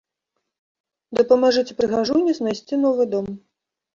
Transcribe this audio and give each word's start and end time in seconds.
Дапамажыце 1.19 1.77
прыгажуні 1.81 2.31
знайсці 2.39 2.75
новы 2.87 3.03
дом! 3.15 3.27